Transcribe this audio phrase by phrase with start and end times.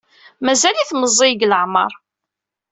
[0.45, 1.91] Mazal-it meẓẓiy deg leɛmeṛ.